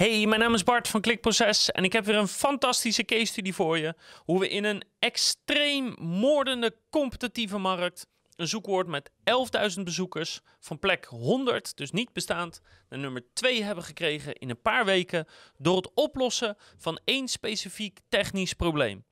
Hey, 0.00 0.26
mijn 0.26 0.40
naam 0.40 0.54
is 0.54 0.62
Bart 0.62 0.88
van 0.88 1.00
Klikproces 1.00 1.70
en 1.70 1.84
ik 1.84 1.92
heb 1.92 2.04
weer 2.04 2.14
een 2.14 2.28
fantastische 2.28 3.04
case 3.04 3.24
study 3.24 3.52
voor 3.52 3.78
je. 3.78 3.94
Hoe 4.24 4.40
we 4.40 4.48
in 4.48 4.64
een 4.64 4.82
extreem 4.98 5.94
moordende 5.98 6.76
competitieve 6.90 7.58
markt 7.58 8.06
een 8.36 8.48
zoekwoord 8.48 8.86
met 8.86 9.10
11.000 9.76 9.82
bezoekers 9.82 10.40
van 10.60 10.78
plek 10.78 11.04
100, 11.04 11.76
dus 11.76 11.90
niet 11.90 12.12
bestaand, 12.12 12.60
naar 12.88 12.98
nummer 12.98 13.24
2 13.32 13.62
hebben 13.62 13.84
gekregen 13.84 14.34
in 14.34 14.50
een 14.50 14.60
paar 14.60 14.84
weken 14.84 15.26
door 15.58 15.76
het 15.76 15.90
oplossen 15.94 16.56
van 16.76 17.00
één 17.04 17.28
specifiek 17.28 17.98
technisch 18.08 18.54
probleem. 18.54 19.04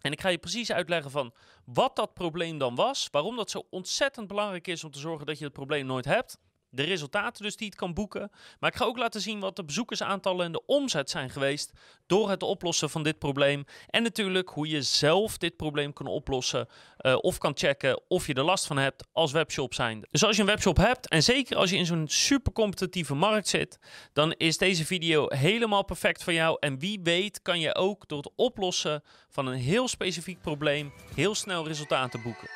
En 0.00 0.12
ik 0.12 0.20
ga 0.20 0.28
je 0.28 0.38
precies 0.38 0.72
uitleggen 0.72 1.10
van 1.10 1.34
wat 1.64 1.96
dat 1.96 2.14
probleem 2.14 2.58
dan 2.58 2.74
was, 2.74 3.08
waarom 3.10 3.36
dat 3.36 3.50
zo 3.50 3.66
ontzettend 3.70 4.26
belangrijk 4.26 4.66
is 4.66 4.84
om 4.84 4.90
te 4.90 4.98
zorgen 4.98 5.26
dat 5.26 5.38
je 5.38 5.44
het 5.44 5.52
probleem 5.52 5.86
nooit 5.86 6.04
hebt 6.04 6.38
de 6.74 6.82
resultaten 6.82 7.42
dus 7.42 7.56
die 7.56 7.66
het 7.66 7.76
kan 7.76 7.94
boeken. 7.94 8.30
Maar 8.60 8.70
ik 8.70 8.76
ga 8.76 8.84
ook 8.84 8.98
laten 8.98 9.20
zien 9.20 9.40
wat 9.40 9.56
de 9.56 9.64
bezoekersaantallen 9.64 10.46
en 10.46 10.52
de 10.52 10.66
omzet 10.66 11.10
zijn 11.10 11.30
geweest 11.30 11.72
door 12.06 12.30
het 12.30 12.42
oplossen 12.42 12.90
van 12.90 13.02
dit 13.02 13.18
probleem. 13.18 13.64
En 13.86 14.02
natuurlijk 14.02 14.48
hoe 14.48 14.68
je 14.68 14.82
zelf 14.82 15.38
dit 15.38 15.56
probleem 15.56 15.92
kan 15.92 16.06
oplossen 16.06 16.68
uh, 17.00 17.16
of 17.20 17.38
kan 17.38 17.52
checken 17.54 18.02
of 18.08 18.26
je 18.26 18.34
er 18.34 18.44
last 18.44 18.66
van 18.66 18.78
hebt 18.78 19.04
als 19.12 19.32
webshop 19.32 19.74
zijn. 19.74 20.06
Dus 20.10 20.24
als 20.24 20.36
je 20.36 20.42
een 20.42 20.48
webshop 20.48 20.76
hebt 20.76 21.08
en 21.08 21.22
zeker 21.22 21.56
als 21.56 21.70
je 21.70 21.76
in 21.76 21.86
zo'n 21.86 22.08
super 22.08 22.52
competitieve 22.52 23.14
markt 23.14 23.48
zit, 23.48 23.78
dan 24.12 24.32
is 24.32 24.58
deze 24.58 24.86
video 24.86 25.26
helemaal 25.28 25.84
perfect 25.84 26.22
voor 26.22 26.32
jou. 26.32 26.56
En 26.60 26.78
wie 26.78 27.00
weet 27.02 27.42
kan 27.42 27.60
je 27.60 27.74
ook 27.74 28.08
door 28.08 28.18
het 28.18 28.30
oplossen 28.36 29.02
van 29.30 29.46
een 29.46 29.58
heel 29.58 29.88
specifiek 29.88 30.40
probleem 30.40 30.92
heel 31.14 31.34
snel 31.34 31.66
resultaten 31.66 32.22
boeken. 32.22 32.48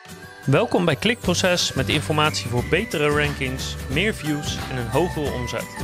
Welkom 0.47 0.85
bij 0.85 0.97
Klikproces 0.97 1.73
met 1.73 1.89
informatie 1.89 2.49
voor 2.49 2.65
betere 2.71 3.09
rankings, 3.09 3.75
meer 3.91 4.08
views 4.15 4.57
en 4.71 4.77
een 4.77 4.89
hogere 4.89 5.33
omzet. 5.33 5.77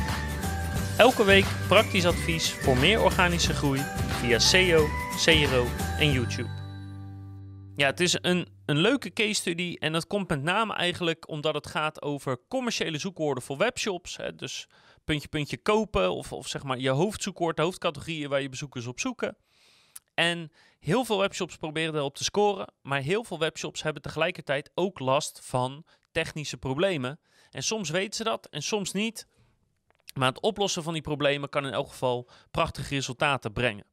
Elke 0.98 1.24
week 1.24 1.45
praktisch 1.69 2.06
advies 2.06 2.52
voor 2.52 2.77
meer 2.77 3.02
organische 3.02 3.55
groei 3.55 3.80
via 4.09 4.38
SEO, 4.38 4.87
CRO 5.24 5.66
en 5.98 6.12
YouTube. 6.12 6.48
Ja, 7.77 7.86
het 7.86 8.00
is 8.00 8.19
een, 8.20 8.48
een 8.66 8.78
leuke 8.78 9.12
case 9.12 9.34
study 9.34 9.77
en 9.78 9.92
dat 9.92 10.06
komt 10.06 10.28
met 10.28 10.42
name 10.42 10.75
eigenlijk 10.75 11.28
omdat 11.28 11.55
het 11.55 11.66
gaat 11.66 12.03
over 12.03 12.39
commerciële 12.48 12.98
zoekwoorden 12.98 13.42
voor 13.42 13.56
webshops. 13.56 14.16
Hè, 14.16 14.34
dus 14.34 14.69
puntje 15.05 15.28
puntje 15.28 15.59
kopen 15.59 16.12
of, 16.12 16.33
of 16.33 16.48
zeg 16.48 16.62
maar 16.62 16.78
je 16.78 16.91
hoofdzoekwoord, 16.91 17.56
de 17.56 17.62
hoofdcategorieën 17.62 18.28
waar 18.28 18.42
je 18.42 18.48
bezoekers 18.48 18.86
op 18.86 19.00
zoeken. 19.00 19.36
En 20.14 20.53
heel 20.78 21.05
veel 21.05 21.19
webshops 21.19 21.56
proberen 21.56 21.94
erop 21.94 22.16
te 22.16 22.25
scoren, 22.25 22.72
maar 22.83 23.00
heel 23.00 23.25
veel 23.25 23.38
webshops 23.38 23.83
hebben 23.83 24.03
tegelijkertijd 24.03 24.70
ook 24.75 24.98
last 24.98 25.41
van 25.42 25.84
technische 26.15 26.57
problemen. 26.57 27.20
En 27.51 27.62
soms 27.62 27.91
weten 27.91 28.15
ze 28.15 28.25
dat 28.25 28.47
en 28.47 28.62
soms 28.62 28.93
niet. 28.93 29.27
Maar 30.15 30.29
het 30.29 30.41
oplossen 30.41 30.83
van 30.83 30.93
die 30.93 31.03
problemen 31.03 31.48
kan 31.48 31.67
in 31.67 31.73
elk 31.73 31.89
geval 31.89 32.29
prachtige 32.51 32.95
resultaten 32.95 33.53
brengen. 33.53 33.87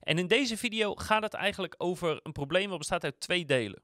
En 0.00 0.18
in 0.18 0.26
deze 0.26 0.56
video 0.56 0.94
gaat 0.94 1.22
het 1.22 1.34
eigenlijk 1.34 1.74
over 1.78 2.20
een 2.22 2.32
probleem 2.32 2.68
dat 2.68 2.78
bestaat 2.78 3.04
uit 3.04 3.20
twee 3.20 3.44
delen. 3.44 3.82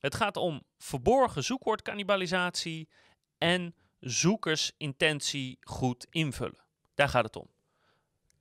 Het 0.00 0.14
gaat 0.14 0.36
om 0.36 0.62
verborgen 0.78 1.44
zoekwoordcannibalisatie 1.44 2.88
en 3.38 3.74
zoekersintentie 4.00 5.58
goed 5.60 6.06
invullen. 6.10 6.64
Daar 6.94 7.08
gaat 7.08 7.24
het 7.24 7.36
om. 7.36 7.50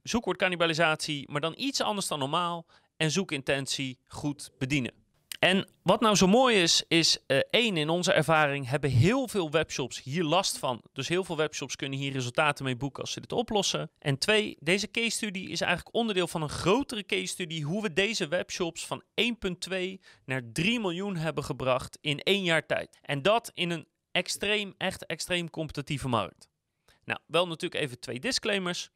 Zoekwoordcannibalisatie, 0.03 1.31
maar 1.31 1.41
dan 1.41 1.53
iets 1.57 1.81
anders 1.81 2.07
dan 2.07 2.19
normaal 2.19 2.65
en 2.97 3.11
zoekintentie 3.11 3.99
goed 4.07 4.51
bedienen. 4.57 5.00
En 5.43 5.67
wat 5.83 5.99
nou 6.01 6.15
zo 6.15 6.27
mooi 6.27 6.61
is, 6.61 6.83
is 6.87 7.17
uh, 7.27 7.37
één, 7.49 7.77
in 7.77 7.89
onze 7.89 8.13
ervaring 8.13 8.67
hebben 8.67 8.89
heel 8.89 9.27
veel 9.27 9.51
webshops 9.51 10.03
hier 10.03 10.23
last 10.23 10.57
van. 10.57 10.81
Dus 10.93 11.07
heel 11.07 11.23
veel 11.23 11.37
webshops 11.37 11.75
kunnen 11.75 11.99
hier 11.99 12.11
resultaten 12.11 12.65
mee 12.65 12.75
boeken 12.75 13.01
als 13.01 13.11
ze 13.11 13.19
dit 13.19 13.31
oplossen. 13.31 13.91
En 13.99 14.17
twee, 14.17 14.57
deze 14.59 14.91
case 14.91 15.09
study 15.09 15.39
is 15.39 15.61
eigenlijk 15.61 15.95
onderdeel 15.95 16.27
van 16.27 16.41
een 16.41 16.49
grotere 16.49 17.05
case 17.05 17.25
study 17.25 17.61
hoe 17.61 17.81
we 17.81 17.93
deze 17.93 18.27
webshops 18.27 18.85
van 18.85 19.03
1,2 19.69 19.77
naar 20.25 20.41
3 20.53 20.79
miljoen 20.79 21.15
hebben 21.15 21.43
gebracht 21.43 21.97
in 22.01 22.19
één 22.19 22.43
jaar 22.43 22.65
tijd. 22.65 22.99
En 23.01 23.21
dat 23.21 23.51
in 23.53 23.69
een 23.69 23.87
extreem, 24.11 24.73
echt 24.77 25.05
extreem 25.05 25.49
competitieve 25.49 26.07
markt. 26.07 26.49
Nou, 27.05 27.19
wel 27.25 27.47
natuurlijk 27.47 27.83
even 27.83 27.99
twee 27.99 28.19
disclaimers. 28.19 28.89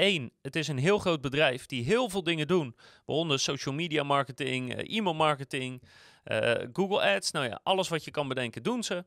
Eén, 0.00 0.32
het 0.42 0.56
is 0.56 0.68
een 0.68 0.78
heel 0.78 0.98
groot 0.98 1.20
bedrijf 1.20 1.66
die 1.66 1.84
heel 1.84 2.08
veel 2.08 2.22
dingen 2.22 2.46
doen, 2.46 2.76
waaronder 3.04 3.38
social 3.38 3.74
media 3.74 4.02
marketing, 4.02 4.74
uh, 4.74 4.96
e-mail 4.96 5.14
marketing, 5.14 5.82
uh, 6.24 6.52
Google 6.72 7.14
Ads. 7.14 7.30
Nou 7.30 7.46
ja, 7.46 7.60
alles 7.62 7.88
wat 7.88 8.04
je 8.04 8.10
kan 8.10 8.28
bedenken 8.28 8.62
doen 8.62 8.82
ze. 8.82 9.04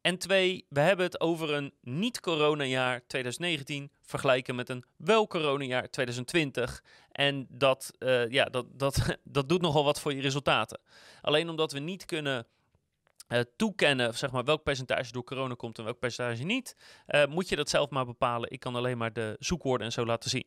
En 0.00 0.18
twee, 0.18 0.64
we 0.68 0.80
hebben 0.80 1.06
het 1.06 1.20
over 1.20 1.52
een 1.52 1.72
niet-corona-jaar 1.80 3.06
2019 3.06 3.90
vergelijken 4.02 4.54
met 4.54 4.68
een 4.68 4.84
wel-corona-jaar 4.96 5.90
2020. 5.90 6.82
En 7.12 7.46
dat, 7.50 7.92
uh, 7.98 8.30
ja, 8.30 8.44
dat, 8.44 8.66
dat, 8.72 9.16
dat 9.24 9.48
doet 9.48 9.60
nogal 9.60 9.84
wat 9.84 10.00
voor 10.00 10.14
je 10.14 10.20
resultaten. 10.20 10.80
Alleen 11.20 11.48
omdat 11.48 11.72
we 11.72 11.78
niet 11.78 12.04
kunnen 12.04 12.46
uh, 13.28 13.40
toekennen, 13.56 14.14
zeg 14.14 14.30
maar, 14.30 14.44
welk 14.44 14.62
percentage 14.62 15.12
door 15.12 15.24
corona 15.24 15.54
komt 15.54 15.78
en 15.78 15.84
welk 15.84 15.98
percentage 15.98 16.44
niet, 16.44 16.76
uh, 17.08 17.26
moet 17.26 17.48
je 17.48 17.56
dat 17.56 17.68
zelf 17.68 17.90
maar 17.90 18.06
bepalen. 18.06 18.50
Ik 18.50 18.60
kan 18.60 18.74
alleen 18.74 18.98
maar 18.98 19.12
de 19.12 19.36
zoekwoorden 19.38 19.86
en 19.86 19.92
zo 19.92 20.06
laten 20.06 20.30
zien. 20.30 20.46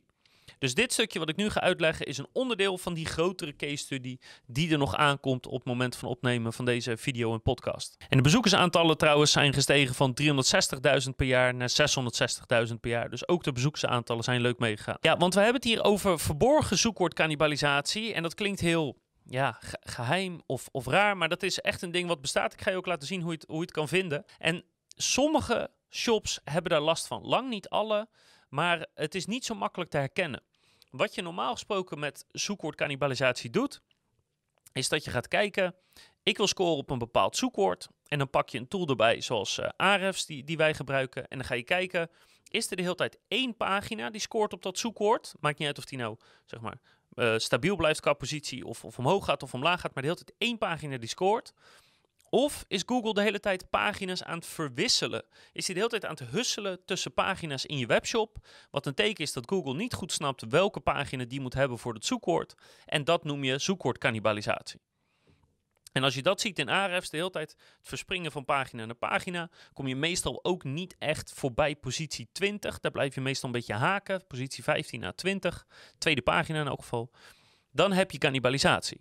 Dus 0.58 0.74
dit 0.74 0.92
stukje 0.92 1.18
wat 1.18 1.28
ik 1.28 1.36
nu 1.36 1.50
ga 1.50 1.60
uitleggen 1.60 2.06
is 2.06 2.18
een 2.18 2.26
onderdeel 2.32 2.78
van 2.78 2.94
die 2.94 3.06
grotere 3.06 3.56
case 3.56 3.76
study 3.76 4.18
die 4.46 4.72
er 4.72 4.78
nog 4.78 4.96
aankomt 4.96 5.46
op 5.46 5.58
het 5.58 5.64
moment 5.64 5.96
van 5.96 6.08
opnemen 6.08 6.52
van 6.52 6.64
deze 6.64 6.96
video 6.96 7.32
en 7.32 7.42
podcast. 7.42 7.96
En 8.08 8.16
de 8.16 8.22
bezoekersaantallen 8.22 8.96
trouwens 8.96 9.32
zijn 9.32 9.52
gestegen 9.52 9.94
van 9.94 10.16
360.000 10.22 10.30
per 11.16 11.26
jaar 11.26 11.54
naar 11.54 11.70
660.000 12.68 12.74
per 12.80 12.90
jaar. 12.90 13.10
Dus 13.10 13.28
ook 13.28 13.44
de 13.44 13.52
bezoekersaantallen 13.52 14.24
zijn 14.24 14.40
leuk 14.40 14.58
meegegaan. 14.58 14.96
Ja, 15.00 15.16
want 15.16 15.34
we 15.34 15.40
hebben 15.40 15.60
het 15.60 15.70
hier 15.70 15.84
over 15.84 16.18
verborgen 16.18 16.78
zoekwoordcannibalisatie 16.78 18.12
en 18.12 18.22
dat 18.22 18.34
klinkt 18.34 18.60
heel 18.60 18.96
ja, 19.24 19.58
geheim 19.80 20.40
of, 20.46 20.68
of 20.72 20.86
raar, 20.86 21.16
maar 21.16 21.28
dat 21.28 21.42
is 21.42 21.60
echt 21.60 21.82
een 21.82 21.90
ding 21.90 22.08
wat 22.08 22.20
bestaat. 22.20 22.52
Ik 22.52 22.60
ga 22.60 22.70
je 22.70 22.76
ook 22.76 22.86
laten 22.86 23.06
zien 23.06 23.20
hoe 23.20 23.32
je 23.32 23.38
het, 23.38 23.48
hoe 23.48 23.60
het 23.60 23.70
kan 23.70 23.88
vinden. 23.88 24.24
En 24.38 24.64
sommige 24.96 25.70
shops 25.90 26.40
hebben 26.44 26.70
daar 26.70 26.80
last 26.80 27.06
van. 27.06 27.22
Lang 27.22 27.48
niet 27.48 27.68
alle, 27.68 28.08
maar 28.48 28.86
het 28.94 29.14
is 29.14 29.26
niet 29.26 29.44
zo 29.44 29.54
makkelijk 29.54 29.90
te 29.90 29.96
herkennen. 29.96 30.42
Wat 30.90 31.14
je 31.14 31.22
normaal 31.22 31.52
gesproken 31.52 31.98
met 31.98 32.24
zoekwoordcannibalisatie 32.30 33.50
doet, 33.50 33.82
is 34.72 34.88
dat 34.88 35.04
je 35.04 35.10
gaat 35.10 35.28
kijken. 35.28 35.74
Ik 36.22 36.36
wil 36.36 36.46
scoren 36.46 36.76
op 36.76 36.90
een 36.90 36.98
bepaald 36.98 37.36
zoekwoord. 37.36 37.88
En 38.08 38.18
dan 38.18 38.30
pak 38.30 38.48
je 38.48 38.58
een 38.58 38.68
tool 38.68 38.86
erbij, 38.86 39.20
zoals 39.20 39.58
uh, 39.58 39.68
Ahrefs, 39.76 40.26
die, 40.26 40.44
die 40.44 40.56
wij 40.56 40.74
gebruiken. 40.74 41.28
En 41.28 41.38
dan 41.38 41.46
ga 41.46 41.54
je 41.54 41.62
kijken, 41.62 42.10
is 42.48 42.70
er 42.70 42.76
de 42.76 42.82
hele 42.82 42.94
tijd 42.94 43.18
één 43.28 43.56
pagina 43.56 44.10
die 44.10 44.20
scoort 44.20 44.52
op 44.52 44.62
dat 44.62 44.78
zoekwoord? 44.78 45.34
Maakt 45.40 45.58
niet 45.58 45.68
uit 45.68 45.78
of 45.78 45.84
die 45.84 45.98
nou, 45.98 46.16
zeg 46.44 46.60
maar, 46.60 46.78
uh, 47.14 47.38
stabiel 47.38 47.76
blijft 47.76 48.00
qua 48.00 48.12
positie 48.12 48.66
of, 48.66 48.84
of 48.84 48.98
omhoog 48.98 49.24
gaat 49.24 49.42
of 49.42 49.54
omlaag 49.54 49.80
gaat, 49.80 49.94
maar 49.94 50.02
de 50.02 50.08
hele 50.08 50.24
tijd 50.24 50.38
één 50.38 50.58
pagina 50.58 50.98
die 50.98 51.08
scoort? 51.08 51.52
Of 52.30 52.64
is 52.68 52.82
Google 52.86 53.14
de 53.14 53.22
hele 53.22 53.40
tijd 53.40 53.70
pagina's 53.70 54.22
aan 54.22 54.36
het 54.36 54.46
verwisselen? 54.46 55.24
Is 55.52 55.66
hij 55.66 55.74
de 55.74 55.80
hele 55.80 55.98
tijd 55.98 56.04
aan 56.04 56.16
het 56.26 56.34
husselen 56.34 56.84
tussen 56.84 57.12
pagina's 57.12 57.66
in 57.66 57.78
je 57.78 57.86
webshop? 57.86 58.36
Wat 58.70 58.86
een 58.86 58.94
teken 58.94 59.24
is 59.24 59.32
dat 59.32 59.48
Google 59.48 59.74
niet 59.74 59.94
goed 59.94 60.12
snapt 60.12 60.44
welke 60.48 60.80
pagina 60.80 61.24
die 61.24 61.40
moet 61.40 61.54
hebben 61.54 61.78
voor 61.78 61.94
het 61.94 62.06
zoekwoord. 62.06 62.54
En 62.86 63.04
dat 63.04 63.24
noem 63.24 63.44
je 63.44 63.58
zoekwoordcannibalisatie. 63.58 64.80
En 65.92 66.02
als 66.04 66.14
je 66.14 66.22
dat 66.22 66.40
ziet 66.40 66.58
in 66.58 66.68
Ahrefs, 66.68 67.10
de 67.10 67.16
hele 67.16 67.30
tijd 67.30 67.50
het 67.50 67.88
verspringen 67.88 68.32
van 68.32 68.44
pagina 68.44 68.84
naar 68.84 68.94
pagina, 68.94 69.50
kom 69.72 69.86
je 69.86 69.96
meestal 69.96 70.44
ook 70.44 70.64
niet 70.64 70.94
echt 70.98 71.32
voorbij 71.32 71.76
positie 71.76 72.28
20. 72.32 72.80
Daar 72.80 72.90
blijf 72.90 73.14
je 73.14 73.20
meestal 73.20 73.48
een 73.48 73.54
beetje 73.54 73.74
haken, 73.74 74.26
positie 74.26 74.62
15 74.62 75.00
naar 75.00 75.14
20, 75.14 75.66
tweede 75.98 76.22
pagina 76.22 76.60
in 76.60 76.66
elk 76.66 76.80
geval. 76.80 77.10
Dan 77.70 77.92
heb 77.92 78.10
je 78.10 78.18
cannibalisatie. 78.18 79.00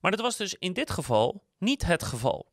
Maar 0.00 0.10
dat 0.10 0.20
was 0.20 0.36
dus 0.36 0.54
in 0.54 0.72
dit 0.72 0.90
geval 0.90 1.46
niet 1.58 1.84
het 1.84 2.02
geval. 2.02 2.52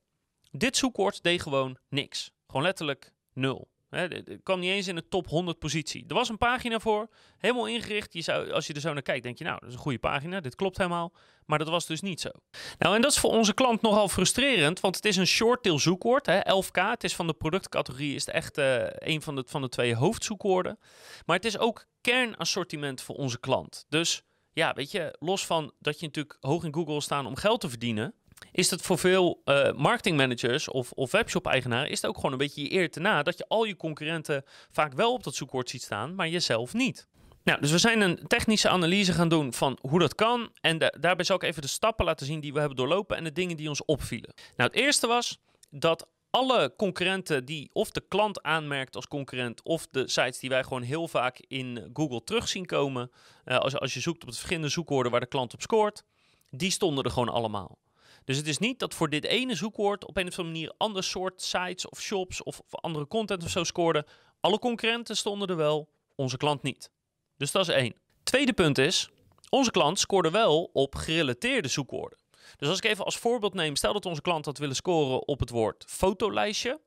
Dit 0.51 0.78
zoekwoord 0.78 1.23
deed 1.23 1.41
gewoon 1.41 1.78
niks. 1.89 2.31
Gewoon 2.47 2.63
letterlijk 2.63 3.13
nul. 3.34 3.69
Het 3.95 4.39
kwam 4.44 4.59
niet 4.59 4.72
eens 4.72 4.88
in 4.88 4.95
de 4.95 5.07
top 5.07 5.28
100 5.28 5.59
positie. 5.59 6.06
Er 6.07 6.16
was 6.16 6.29
een 6.29 6.38
pagina 6.38 6.79
voor, 6.79 7.07
helemaal 7.38 7.67
ingericht. 7.67 8.14
Je 8.14 8.22
zou, 8.22 8.52
als 8.52 8.67
je 8.67 8.73
er 8.73 8.79
zo 8.79 8.93
naar 8.93 9.02
kijkt, 9.02 9.23
denk 9.23 9.37
je, 9.37 9.43
nou, 9.43 9.59
dat 9.59 9.69
is 9.69 9.75
een 9.75 9.81
goede 9.81 9.99
pagina, 9.99 10.40
dit 10.40 10.55
klopt 10.55 10.78
helemaal. 10.78 11.14
Maar 11.46 11.59
dat 11.59 11.69
was 11.69 11.85
dus 11.85 12.02
niet 12.02 12.22
zo. 12.22 12.29
Nou, 12.78 12.96
en 12.96 13.02
dat 13.02 13.11
is 13.11 13.17
voor 13.17 13.31
onze 13.31 13.53
klant 13.53 13.81
nogal 13.81 14.08
frustrerend, 14.09 14.79
want 14.79 14.96
het 14.96 15.05
is 15.05 15.16
een 15.16 15.28
short-tail 15.28 15.79
zoekwoord, 15.79 16.25
hè, 16.25 16.40
11k. 16.40 16.90
Het 16.90 17.03
is 17.03 17.16
van 17.16 17.28
de 17.28 17.34
productcategorie, 17.34 18.16
is 18.16 18.25
het 18.25 18.35
echt 18.35 18.58
uh, 18.58 18.85
een 18.90 19.22
van 19.22 19.35
de, 19.35 19.43
van 19.47 19.61
de 19.61 19.69
twee 19.69 19.96
hoofdzoekwoorden. 19.96 20.79
Maar 21.25 21.35
het 21.35 21.46
is 21.46 21.58
ook 21.58 21.85
kernassortiment 22.02 23.02
voor 23.02 23.16
onze 23.16 23.40
klant. 23.40 23.85
Dus 23.90 24.23
ja, 24.53 24.73
weet 24.73 24.91
je, 24.91 25.16
los 25.19 25.46
van 25.46 25.72
dat 25.79 25.99
je 25.99 26.05
natuurlijk 26.05 26.37
hoog 26.40 26.64
in 26.64 26.73
Google 26.73 27.02
staan 27.02 27.25
om 27.25 27.35
geld 27.35 27.61
te 27.61 27.69
verdienen, 27.69 28.14
is 28.51 28.69
het 28.69 28.81
voor 28.81 28.97
veel 28.97 29.41
uh, 29.45 29.71
marketingmanagers 29.71 30.69
of, 30.69 30.91
of 30.91 31.11
webshop-eigenaren 31.11 31.89
is 31.89 32.01
het 32.01 32.09
ook 32.09 32.15
gewoon 32.15 32.31
een 32.31 32.37
beetje 32.37 32.63
je 32.63 32.71
eer 32.71 32.91
te 32.91 32.99
na 32.99 33.23
dat 33.23 33.37
je 33.37 33.45
al 33.47 33.63
je 33.63 33.75
concurrenten 33.75 34.43
vaak 34.71 34.93
wel 34.93 35.13
op 35.13 35.23
dat 35.23 35.35
zoekwoord 35.35 35.69
ziet 35.69 35.81
staan, 35.81 36.15
maar 36.15 36.27
jezelf 36.27 36.73
niet. 36.73 37.07
Nou, 37.43 37.61
dus 37.61 37.71
we 37.71 37.77
zijn 37.77 38.01
een 38.01 38.19
technische 38.27 38.69
analyse 38.69 39.13
gaan 39.13 39.29
doen 39.29 39.53
van 39.53 39.77
hoe 39.81 39.99
dat 39.99 40.15
kan. 40.15 40.49
En 40.61 40.77
daarbij 40.77 41.25
zal 41.25 41.35
ik 41.35 41.43
even 41.43 41.61
de 41.61 41.67
stappen 41.67 42.05
laten 42.05 42.25
zien 42.25 42.39
die 42.39 42.53
we 42.53 42.59
hebben 42.59 42.77
doorlopen 42.77 43.17
en 43.17 43.23
de 43.23 43.31
dingen 43.31 43.57
die 43.57 43.69
ons 43.69 43.85
opvielen. 43.85 44.33
Nou, 44.55 44.69
het 44.69 44.79
eerste 44.79 45.07
was 45.07 45.39
dat 45.69 46.07
alle 46.29 46.73
concurrenten 46.77 47.45
die 47.45 47.69
of 47.73 47.91
de 47.91 48.03
klant 48.07 48.43
aanmerkt 48.43 48.95
als 48.95 49.07
concurrent, 49.07 49.63
of 49.63 49.87
de 49.91 50.09
sites 50.09 50.39
die 50.39 50.49
wij 50.49 50.63
gewoon 50.63 50.81
heel 50.81 51.07
vaak 51.07 51.39
in 51.47 51.89
Google 51.93 52.23
terug 52.23 52.47
zien 52.47 52.65
komen, 52.65 53.11
uh, 53.45 53.57
als, 53.57 53.79
als 53.79 53.93
je 53.93 53.99
zoekt 53.99 54.21
op 54.21 54.27
het 54.27 54.37
verschillende 54.37 54.69
zoekwoorden 54.69 55.11
waar 55.11 55.21
de 55.21 55.27
klant 55.27 55.53
op 55.53 55.61
scoort, 55.61 56.03
die 56.49 56.71
stonden 56.71 57.03
er 57.03 57.11
gewoon 57.11 57.29
allemaal. 57.29 57.77
Dus 58.25 58.37
het 58.37 58.47
is 58.47 58.57
niet 58.57 58.79
dat 58.79 58.93
voor 58.93 59.09
dit 59.09 59.25
ene 59.25 59.55
zoekwoord 59.55 60.05
op 60.05 60.17
een 60.17 60.27
of 60.27 60.39
andere 60.39 60.57
manier 60.57 60.73
ander 60.77 61.03
soort 61.03 61.41
sites 61.41 61.89
of 61.89 62.01
shops 62.01 62.43
of, 62.43 62.61
andere 62.69 63.07
content 63.07 63.43
of 63.43 63.49
zo 63.49 63.63
scoorden. 63.63 64.05
Alle 64.39 64.59
concurrenten 64.59 65.17
stonden 65.17 65.47
er 65.47 65.55
wel, 65.55 65.89
onze 66.16 66.37
klant 66.37 66.61
niet. 66.61 66.89
Dus 67.37 67.51
dat 67.51 67.67
is 67.67 67.75
één. 67.75 67.95
Tweede 68.23 68.53
punt 68.53 68.77
is, 68.77 69.09
onze 69.49 69.72
klant 69.72 69.99
scoorde 69.99 70.29
wel 70.29 70.69
op 70.73 70.95
gerelateerde 70.95 71.67
zoekwoorden. 71.67 72.19
Dus 72.57 72.69
als 72.69 72.77
ik 72.77 72.83
even 72.83 73.05
als 73.05 73.17
voorbeeld 73.17 73.53
neem, 73.53 73.75
stel 73.75 73.93
dat 73.93 74.05
onze 74.05 74.22
klant 74.22 74.45
had 74.45 74.57
willen 74.57 74.75
scoren 74.75 75.28
op 75.28 75.39
het 75.39 75.49
woord 75.49 75.85
fotolijstje. 75.87 76.79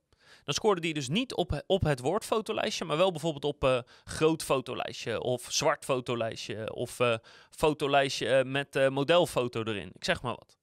Dan 0.45 0.55
scoorde 0.55 0.81
die 0.81 0.95
dus 0.95 1.09
niet 1.09 1.35
op, 1.35 1.63
op 1.67 1.83
het 1.83 2.01
woord 2.01 2.25
fotolijstje, 2.25 2.85
maar 2.85 2.97
wel 2.97 3.11
bijvoorbeeld 3.11 3.45
op 3.45 3.65
uh, 3.65 3.79
groot 4.05 4.43
fotolijstje 4.43 5.23
of 5.23 5.47
zwart 5.49 5.85
fotolijstje 5.85 6.75
of 6.75 7.01
uh, 7.01 7.15
fotolijstje 7.51 8.45
met 8.45 8.77
uh, 8.77 8.89
modelfoto 8.89 9.63
erin. 9.63 9.91
Ik 9.95 10.05
zeg 10.05 10.23
maar 10.23 10.35
wat. 10.35 10.58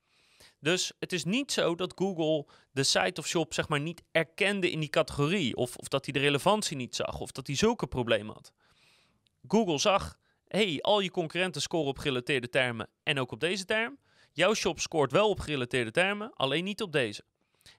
Dus 0.65 0.91
het 0.99 1.13
is 1.13 1.23
niet 1.23 1.51
zo 1.51 1.75
dat 1.75 1.93
Google 1.95 2.45
de 2.71 2.83
site 2.83 3.21
of 3.21 3.27
shop 3.27 3.53
zeg 3.53 3.67
maar 3.67 3.79
niet 3.79 4.03
erkende 4.11 4.71
in 4.71 4.79
die 4.79 4.89
categorie 4.89 5.55
of, 5.55 5.75
of 5.75 5.87
dat 5.87 6.05
hij 6.05 6.13
de 6.13 6.19
relevantie 6.19 6.77
niet 6.77 6.95
zag 6.95 7.19
of 7.19 7.31
dat 7.31 7.47
hij 7.47 7.55
zulke 7.55 7.87
problemen 7.87 8.33
had. 8.33 8.53
Google 9.47 9.77
zag, 9.77 10.17
hey, 10.47 10.79
al 10.81 10.99
je 10.99 11.11
concurrenten 11.11 11.61
scoren 11.61 11.87
op 11.87 11.97
gerelateerde 11.97 12.49
termen 12.49 12.89
en 13.03 13.19
ook 13.19 13.31
op 13.31 13.39
deze 13.39 13.65
term. 13.65 13.97
Jouw 14.31 14.53
shop 14.53 14.79
scoort 14.79 15.11
wel 15.11 15.29
op 15.29 15.39
gerelateerde 15.39 15.91
termen, 15.91 16.33
alleen 16.33 16.63
niet 16.63 16.81
op 16.81 16.91
deze. 16.91 17.23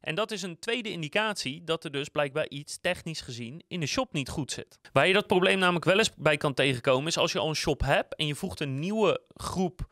En 0.00 0.14
dat 0.14 0.30
is 0.30 0.42
een 0.42 0.58
tweede 0.58 0.90
indicatie 0.90 1.64
dat 1.64 1.84
er 1.84 1.90
dus 1.90 2.08
blijkbaar 2.08 2.48
iets 2.48 2.78
technisch 2.80 3.20
gezien 3.20 3.62
in 3.68 3.80
de 3.80 3.86
shop 3.86 4.12
niet 4.12 4.28
goed 4.28 4.52
zit. 4.52 4.78
Waar 4.92 5.06
je 5.06 5.12
dat 5.12 5.26
probleem 5.26 5.58
namelijk 5.58 5.84
wel 5.84 5.98
eens 5.98 6.14
bij 6.16 6.36
kan 6.36 6.54
tegenkomen 6.54 7.06
is 7.06 7.18
als 7.18 7.32
je 7.32 7.38
al 7.38 7.48
een 7.48 7.54
shop 7.54 7.80
hebt 7.80 8.14
en 8.14 8.26
je 8.26 8.34
voegt 8.34 8.60
een 8.60 8.78
nieuwe 8.78 9.22
groep 9.34 9.86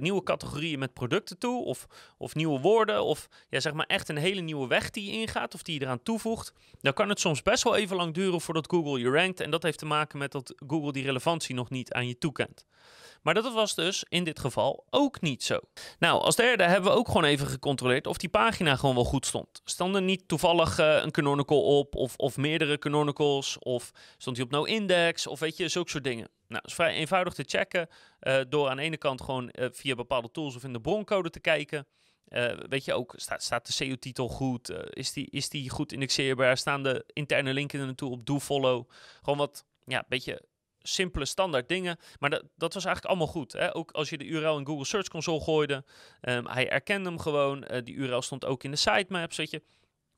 nieuwe 0.00 0.22
categorieën 0.22 0.78
met 0.78 0.92
producten 0.92 1.38
toe, 1.38 1.64
of, 1.64 1.86
of 2.18 2.34
nieuwe 2.34 2.60
woorden, 2.60 3.04
of 3.04 3.28
ja, 3.48 3.60
zeg 3.60 3.72
maar 3.72 3.86
echt 3.86 4.08
een 4.08 4.16
hele 4.16 4.40
nieuwe 4.40 4.66
weg 4.66 4.90
die 4.90 5.04
je 5.04 5.12
ingaat, 5.12 5.54
of 5.54 5.62
die 5.62 5.74
je 5.74 5.84
eraan 5.84 6.02
toevoegt, 6.02 6.52
dan 6.80 6.92
kan 6.92 7.08
het 7.08 7.20
soms 7.20 7.42
best 7.42 7.62
wel 7.62 7.76
even 7.76 7.96
lang 7.96 8.14
duren 8.14 8.40
voordat 8.40 8.70
Google 8.70 8.98
je 8.98 9.10
rankt. 9.10 9.40
En 9.40 9.50
dat 9.50 9.62
heeft 9.62 9.78
te 9.78 9.86
maken 9.86 10.18
met 10.18 10.32
dat 10.32 10.54
Google 10.66 10.92
die 10.92 11.04
relevantie 11.04 11.54
nog 11.54 11.70
niet 11.70 11.92
aan 11.92 12.08
je 12.08 12.18
toekent. 12.18 12.66
Maar 13.22 13.34
dat 13.34 13.52
was 13.52 13.74
dus 13.74 14.04
in 14.08 14.24
dit 14.24 14.38
geval 14.38 14.86
ook 14.90 15.20
niet 15.20 15.42
zo. 15.42 15.60
Nou, 15.98 16.22
als 16.22 16.36
derde 16.36 16.62
hebben 16.62 16.90
we 16.90 16.96
ook 16.96 17.06
gewoon 17.06 17.24
even 17.24 17.46
gecontroleerd 17.46 18.06
of 18.06 18.16
die 18.16 18.28
pagina 18.28 18.76
gewoon 18.76 18.94
wel 18.94 19.04
goed 19.04 19.26
stond. 19.26 19.60
Stond 19.64 19.94
er 19.94 20.02
niet 20.02 20.28
toevallig 20.28 20.78
uh, 20.78 21.02
een 21.02 21.10
canonical 21.10 21.78
op, 21.78 21.94
of, 21.94 22.16
of 22.16 22.36
meerdere 22.36 22.78
canonicals, 22.78 23.58
of 23.58 23.90
stond 24.16 24.36
hij 24.36 24.44
op 24.46 24.52
no 24.52 24.64
index, 24.64 25.26
of 25.26 25.40
weet 25.40 25.56
je, 25.56 25.68
zulke 25.68 25.90
soort 25.90 26.04
dingen. 26.04 26.28
Nou, 26.48 26.62
is 26.66 26.74
vrij 26.74 26.94
eenvoudig 26.94 27.34
te 27.34 27.44
checken 27.46 27.88
uh, 28.20 28.40
door 28.48 28.68
aan 28.68 28.76
de 28.76 28.82
ene 28.82 28.96
kant 28.96 29.20
gewoon 29.20 29.50
uh, 29.52 29.66
via 29.70 29.94
bepaalde 29.94 30.30
tools 30.30 30.56
of 30.56 30.64
in 30.64 30.72
de 30.72 30.80
broncode 30.80 31.30
te 31.30 31.40
kijken. 31.40 31.86
Weet 32.68 32.84
je 32.84 32.94
ook, 32.94 33.14
staat, 33.16 33.42
staat 33.42 33.66
de 33.66 33.72
SEO-titel 33.72 34.28
goed? 34.28 34.72
Is, 34.90 35.12
die, 35.12 35.30
is 35.30 35.48
die 35.48 35.70
goed 35.70 35.92
indexeerbaar? 35.92 36.56
Staan 36.56 36.82
de 36.82 37.04
interne 37.12 37.52
linken 37.52 37.80
er 37.80 37.86
naartoe 37.86 38.10
op 38.10 38.26
do-follow? 38.26 38.90
Gewoon 39.20 39.38
wat, 39.38 39.64
ja, 39.84 40.04
beetje 40.08 40.42
simpele 40.82 41.24
standaard 41.24 41.68
dingen. 41.68 41.98
Maar 42.18 42.30
dat, 42.30 42.42
dat 42.56 42.74
was 42.74 42.84
eigenlijk 42.84 43.14
allemaal 43.14 43.34
goed. 43.34 43.52
Hè? 43.52 43.74
Ook 43.74 43.90
als 43.90 44.10
je 44.10 44.18
de 44.18 44.24
URL 44.24 44.58
in 44.58 44.66
Google 44.66 44.84
Search 44.84 45.08
Console 45.08 45.40
gooide, 45.40 45.84
um, 46.20 46.46
hij 46.46 46.70
erkende 46.70 47.08
hem 47.08 47.18
gewoon. 47.18 47.64
Uh, 47.70 47.78
die 47.84 47.94
URL 47.94 48.22
stond 48.22 48.44
ook 48.44 48.64
in 48.64 48.70
de 48.70 48.76
sitemaps, 48.76 49.36
weet 49.36 49.50
je. 49.50 49.62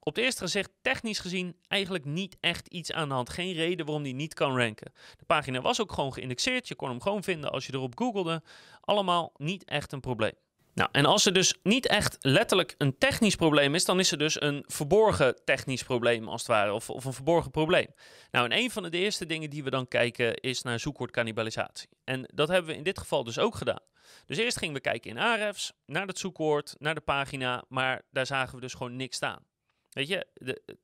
Op 0.00 0.14
het 0.14 0.24
eerste 0.24 0.42
gezicht, 0.42 0.70
technisch 0.82 1.18
gezien, 1.18 1.56
eigenlijk 1.68 2.04
niet 2.04 2.36
echt 2.40 2.66
iets 2.68 2.92
aan 2.92 3.08
de 3.08 3.14
hand. 3.14 3.30
Geen 3.30 3.52
reden 3.52 3.86
waarom 3.86 4.04
die 4.04 4.14
niet 4.14 4.34
kan 4.34 4.56
ranken. 4.56 4.92
De 5.16 5.24
pagina 5.24 5.60
was 5.60 5.80
ook 5.80 5.92
gewoon 5.92 6.12
geïndexeerd. 6.12 6.68
Je 6.68 6.74
kon 6.74 6.88
hem 6.88 7.00
gewoon 7.00 7.22
vinden 7.22 7.50
als 7.50 7.66
je 7.66 7.74
erop 7.74 7.98
googelde. 7.98 8.42
Allemaal 8.80 9.32
niet 9.36 9.64
echt 9.64 9.92
een 9.92 10.00
probleem. 10.00 10.43
Nou, 10.74 10.88
en 10.92 11.04
als 11.04 11.26
er 11.26 11.32
dus 11.32 11.54
niet 11.62 11.86
echt 11.86 12.16
letterlijk 12.20 12.74
een 12.78 12.98
technisch 12.98 13.36
probleem 13.36 13.74
is, 13.74 13.84
dan 13.84 13.98
is 13.98 14.10
er 14.10 14.18
dus 14.18 14.40
een 14.40 14.64
verborgen 14.66 15.44
technisch 15.44 15.82
probleem 15.82 16.28
als 16.28 16.40
het 16.40 16.50
ware, 16.50 16.72
of, 16.72 16.90
of 16.90 17.04
een 17.04 17.12
verborgen 17.12 17.50
probleem. 17.50 17.86
Nou, 18.30 18.50
en 18.50 18.58
een 18.58 18.70
van 18.70 18.82
de 18.82 18.98
eerste 18.98 19.26
dingen 19.26 19.50
die 19.50 19.64
we 19.64 19.70
dan 19.70 19.88
kijken 19.88 20.34
is 20.34 20.62
naar 20.62 20.80
zoekwoordcannibalisatie. 20.80 21.88
En 22.04 22.30
dat 22.34 22.48
hebben 22.48 22.70
we 22.70 22.76
in 22.76 22.82
dit 22.82 22.98
geval 22.98 23.24
dus 23.24 23.38
ook 23.38 23.54
gedaan. 23.54 23.82
Dus 24.26 24.36
eerst 24.36 24.58
gingen 24.58 24.74
we 24.74 24.80
kijken 24.80 25.10
in 25.10 25.18
Ahrefs, 25.18 25.72
naar 25.86 26.06
het 26.06 26.18
zoekwoord, 26.18 26.74
naar 26.78 26.94
de 26.94 27.00
pagina, 27.00 27.64
maar 27.68 28.02
daar 28.10 28.26
zagen 28.26 28.54
we 28.54 28.60
dus 28.60 28.74
gewoon 28.74 28.96
niks 28.96 29.16
staan. 29.16 29.44
Weet 29.90 30.08
je, 30.08 30.26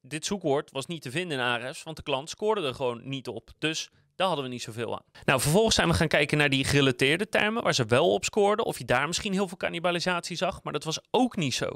dit 0.00 0.26
zoekwoord 0.26 0.70
was 0.70 0.86
niet 0.86 1.02
te 1.02 1.10
vinden 1.10 1.38
in 1.38 1.44
Ahrefs, 1.44 1.82
want 1.82 1.96
de 1.96 2.02
klant 2.02 2.30
scoorde 2.30 2.66
er 2.66 2.74
gewoon 2.74 3.08
niet 3.08 3.28
op. 3.28 3.50
Dus 3.58 3.90
daar 4.20 4.28
hadden 4.28 4.48
we 4.48 4.54
niet 4.54 4.62
zoveel 4.62 4.94
aan. 4.94 5.04
Nou, 5.24 5.40
vervolgens 5.40 5.74
zijn 5.74 5.88
we 5.88 5.94
gaan 5.94 6.08
kijken 6.08 6.38
naar 6.38 6.48
die 6.48 6.64
gerelateerde 6.64 7.28
termen, 7.28 7.62
waar 7.62 7.74
ze 7.74 7.84
wel 7.84 8.12
op 8.12 8.24
scoorden. 8.24 8.64
Of 8.64 8.78
je 8.78 8.84
daar 8.84 9.06
misschien 9.06 9.32
heel 9.32 9.48
veel 9.48 9.56
cannibalisatie 9.56 10.36
zag, 10.36 10.62
maar 10.62 10.72
dat 10.72 10.84
was 10.84 11.00
ook 11.10 11.36
niet 11.36 11.54
zo. 11.54 11.68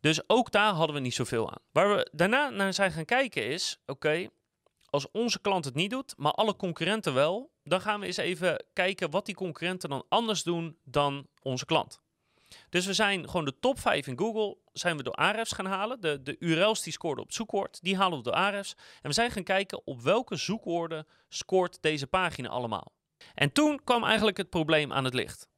Dus 0.00 0.20
ook 0.26 0.50
daar 0.50 0.72
hadden 0.72 0.96
we 0.96 1.02
niet 1.02 1.14
zoveel 1.14 1.50
aan. 1.50 1.62
Waar 1.72 1.96
we 1.96 2.10
daarna 2.12 2.48
naar 2.50 2.74
zijn 2.74 2.92
gaan 2.92 3.04
kijken 3.04 3.46
is, 3.46 3.78
oké, 3.86 4.28
als 4.90 5.10
onze 5.10 5.40
klant 5.40 5.64
het 5.64 5.74
niet 5.74 5.90
doet, 5.90 6.14
maar 6.16 6.32
alle 6.32 6.56
concurrenten 6.56 7.14
wel, 7.14 7.50
dan 7.64 7.80
gaan 7.80 8.00
we 8.00 8.06
eens 8.06 8.16
even 8.16 8.64
kijken 8.72 9.10
wat 9.10 9.26
die 9.26 9.34
concurrenten 9.34 9.88
dan 9.88 10.04
anders 10.08 10.42
doen 10.42 10.76
dan 10.84 11.26
onze 11.42 11.64
klant. 11.64 12.00
Dus 12.68 12.86
we 12.86 12.92
zijn 12.92 13.28
gewoon 13.28 13.44
de 13.44 13.58
top 13.60 13.78
5 13.78 14.06
in 14.06 14.18
Google 14.18 14.56
zijn 14.72 14.96
we 14.96 15.02
door 15.02 15.14
Ahrefs 15.14 15.52
gaan 15.52 15.66
halen. 15.66 16.00
De, 16.00 16.22
de 16.22 16.36
URL's 16.38 16.82
die 16.82 16.92
scoorden 16.92 17.24
op 17.24 17.32
zoekwoord, 17.32 17.78
die 17.82 17.96
halen 17.96 18.18
we 18.18 18.24
door 18.24 18.32
Ahrefs. 18.32 18.74
En 18.76 19.08
we 19.08 19.12
zijn 19.12 19.30
gaan 19.30 19.42
kijken 19.42 19.86
op 19.86 20.00
welke 20.00 20.36
zoekwoorden 20.36 21.06
scoort 21.28 21.78
deze 21.80 22.06
pagina 22.06 22.48
allemaal. 22.48 22.92
En 23.34 23.52
toen 23.52 23.84
kwam 23.84 24.04
eigenlijk 24.04 24.36
het 24.36 24.50
probleem 24.50 24.92
aan 24.92 25.04
het 25.04 25.14
licht. 25.14 25.48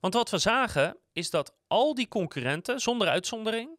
Want 0.00 0.14
wat 0.14 0.30
we 0.30 0.38
zagen 0.38 0.96
is 1.12 1.30
dat 1.30 1.54
al 1.66 1.94
die 1.94 2.08
concurrenten, 2.08 2.80
zonder 2.80 3.08
uitzondering, 3.08 3.78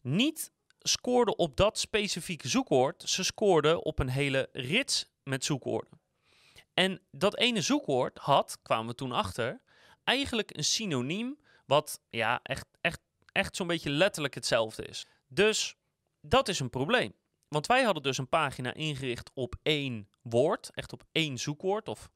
niet 0.00 0.52
scoorden 0.78 1.38
op 1.38 1.56
dat 1.56 1.78
specifieke 1.78 2.48
zoekwoord. 2.48 3.02
Ze 3.02 3.24
scoorden 3.24 3.84
op 3.84 3.98
een 3.98 4.08
hele 4.08 4.48
rits 4.52 5.06
met 5.22 5.44
zoekwoorden. 5.44 6.00
En 6.74 7.00
dat 7.10 7.36
ene 7.36 7.60
zoekwoord 7.60 8.18
had, 8.18 8.58
kwamen 8.62 8.86
we 8.86 8.94
toen 8.94 9.12
achter, 9.12 9.60
eigenlijk 10.04 10.56
een 10.56 10.64
synoniem 10.64 11.38
wat 11.66 12.00
ja, 12.10 12.40
echt, 12.42 12.66
echt, 12.80 13.00
echt 13.32 13.56
zo'n 13.56 13.66
beetje 13.66 13.90
letterlijk 13.90 14.34
hetzelfde 14.34 14.84
is. 14.84 15.06
Dus 15.28 15.76
dat 16.20 16.48
is 16.48 16.60
een 16.60 16.70
probleem. 16.70 17.14
Want 17.48 17.66
wij 17.66 17.82
hadden 17.82 18.02
dus 18.02 18.18
een 18.18 18.28
pagina 18.28 18.74
ingericht 18.74 19.30
op 19.34 19.54
één 19.62 20.08
woord, 20.22 20.70
echt 20.74 20.92
op 20.92 21.02
één 21.12 21.38
zoekwoord 21.38 21.88
of 21.88 22.10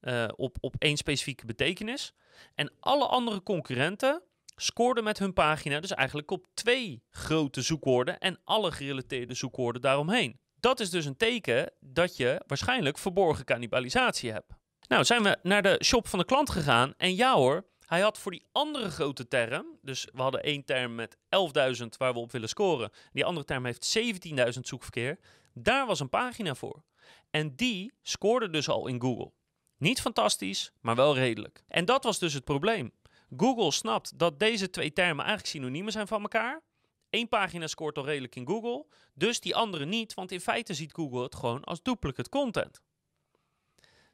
uh, 0.00 0.28
op, 0.36 0.56
op 0.60 0.74
één 0.78 0.96
specifieke 0.96 1.46
betekenis. 1.46 2.12
En 2.54 2.72
alle 2.80 3.06
andere 3.06 3.42
concurrenten 3.42 4.22
scoorden 4.56 5.04
met 5.04 5.18
hun 5.18 5.32
pagina 5.32 5.80
dus 5.80 5.90
eigenlijk 5.90 6.30
op 6.30 6.46
twee 6.54 7.02
grote 7.10 7.62
zoekwoorden 7.62 8.18
en 8.18 8.40
alle 8.44 8.72
gerelateerde 8.72 9.34
zoekwoorden 9.34 9.82
daaromheen. 9.82 10.40
Dat 10.60 10.80
is 10.80 10.90
dus 10.90 11.04
een 11.04 11.16
teken 11.16 11.72
dat 11.80 12.16
je 12.16 12.42
waarschijnlijk 12.46 12.98
verborgen 12.98 13.44
cannibalisatie 13.44 14.32
hebt. 14.32 14.52
Nou, 14.88 15.04
zijn 15.04 15.22
we 15.22 15.38
naar 15.42 15.62
de 15.62 15.80
shop 15.84 16.08
van 16.08 16.18
de 16.18 16.24
klant 16.24 16.50
gegaan 16.50 16.94
en 16.96 17.14
ja 17.14 17.34
hoor, 17.34 17.66
hij 17.90 18.00
had 18.00 18.18
voor 18.18 18.32
die 18.32 18.46
andere 18.52 18.90
grote 18.90 19.28
term, 19.28 19.66
dus 19.82 20.08
we 20.12 20.22
hadden 20.22 20.42
één 20.42 20.64
term 20.64 20.94
met 20.94 21.16
11.000 21.16 21.86
waar 21.98 22.12
we 22.12 22.18
op 22.18 22.32
willen 22.32 22.48
scoren. 22.48 22.90
Die 23.12 23.24
andere 23.24 23.46
term 23.46 23.64
heeft 23.64 23.98
17.000 23.98 24.60
zoekverkeer. 24.60 25.18
Daar 25.54 25.86
was 25.86 26.00
een 26.00 26.08
pagina 26.08 26.54
voor. 26.54 26.82
En 27.30 27.56
die 27.56 27.92
scoorde 28.02 28.50
dus 28.50 28.68
al 28.68 28.86
in 28.86 29.00
Google. 29.00 29.32
Niet 29.76 30.00
fantastisch, 30.00 30.72
maar 30.80 30.94
wel 30.94 31.14
redelijk. 31.14 31.64
En 31.68 31.84
dat 31.84 32.04
was 32.04 32.18
dus 32.18 32.32
het 32.32 32.44
probleem. 32.44 32.92
Google 33.36 33.70
snapt 33.70 34.18
dat 34.18 34.38
deze 34.38 34.70
twee 34.70 34.92
termen 34.92 35.24
eigenlijk 35.24 35.48
synoniemen 35.48 35.92
zijn 35.92 36.06
van 36.06 36.22
elkaar. 36.22 36.62
Eén 37.10 37.28
pagina 37.28 37.66
scoort 37.66 37.98
al 37.98 38.04
redelijk 38.04 38.36
in 38.36 38.46
Google, 38.46 38.86
dus 39.14 39.40
die 39.40 39.56
andere 39.56 39.84
niet, 39.84 40.14
want 40.14 40.32
in 40.32 40.40
feite 40.40 40.74
ziet 40.74 40.94
Google 40.94 41.22
het 41.22 41.34
gewoon 41.34 41.64
als 41.64 41.82
duplicate 41.82 42.28
content. 42.28 42.80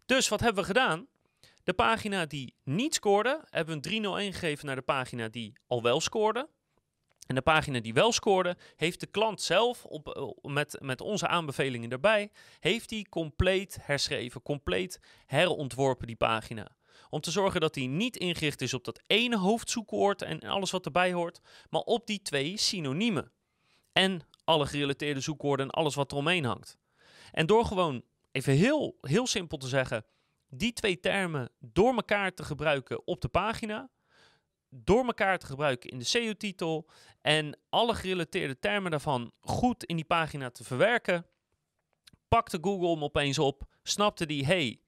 Dus 0.06 0.28
wat 0.28 0.40
hebben 0.40 0.62
we 0.62 0.68
gedaan? 0.68 1.06
De 1.66 1.74
pagina 1.74 2.26
die 2.26 2.54
niet 2.64 2.94
scoorde, 2.94 3.44
hebben 3.44 3.66
we 3.66 3.72
een 3.72 3.80
301 3.80 4.32
gegeven 4.32 4.66
naar 4.66 4.76
de 4.76 4.82
pagina 4.82 5.28
die 5.28 5.52
al 5.66 5.82
wel 5.82 6.00
scoorde. 6.00 6.48
En 7.26 7.34
de 7.34 7.42
pagina 7.42 7.80
die 7.80 7.94
wel 7.94 8.12
scoorde, 8.12 8.56
heeft 8.76 9.00
de 9.00 9.06
klant 9.06 9.42
zelf 9.42 9.84
op, 9.84 10.08
eh, 10.08 10.52
met, 10.52 10.78
met 10.80 11.00
onze 11.00 11.28
aanbevelingen 11.28 11.90
erbij, 11.90 12.30
heeft 12.60 12.88
die 12.88 13.08
compleet 13.08 13.78
herschreven, 13.80 14.42
compleet 14.42 15.00
herontworpen 15.26 16.06
die 16.06 16.16
pagina. 16.16 16.76
Om 17.10 17.20
te 17.20 17.30
zorgen 17.30 17.60
dat 17.60 17.74
die 17.74 17.88
niet 17.88 18.16
ingericht 18.16 18.60
is 18.60 18.74
op 18.74 18.84
dat 18.84 19.02
ene 19.06 19.38
hoofdzoekwoord 19.38 20.22
en 20.22 20.40
alles 20.40 20.70
wat 20.70 20.84
erbij 20.84 21.12
hoort, 21.12 21.40
maar 21.70 21.80
op 21.80 22.06
die 22.06 22.22
twee 22.22 22.56
synoniemen. 22.56 23.32
En 23.92 24.20
alle 24.44 24.66
gerelateerde 24.66 25.20
zoekwoorden 25.20 25.66
en 25.66 25.72
alles 25.72 25.94
wat 25.94 26.12
eromheen 26.12 26.44
hangt. 26.44 26.76
En 27.32 27.46
door 27.46 27.64
gewoon 27.64 28.02
even 28.32 28.52
heel, 28.52 28.98
heel 29.00 29.26
simpel 29.26 29.58
te 29.58 29.68
zeggen, 29.68 30.04
die 30.48 30.72
twee 30.72 31.00
termen 31.00 31.50
door 31.58 31.94
elkaar 31.94 32.34
te 32.34 32.44
gebruiken 32.44 33.06
op 33.06 33.20
de 33.20 33.28
pagina, 33.28 33.90
door 34.68 35.04
elkaar 35.04 35.38
te 35.38 35.46
gebruiken 35.46 35.90
in 35.90 35.98
de 35.98 36.04
SEO-titel 36.04 36.88
en 37.20 37.58
alle 37.68 37.94
gerelateerde 37.94 38.58
termen 38.58 38.90
daarvan 38.90 39.32
goed 39.40 39.84
in 39.84 39.96
die 39.96 40.04
pagina 40.04 40.50
te 40.50 40.64
verwerken, 40.64 41.26
pakte 42.28 42.58
Google 42.60 42.90
hem 42.90 43.04
opeens 43.04 43.38
op, 43.38 43.62
snapte 43.82 44.26
die, 44.26 44.44
hey, 44.44 44.80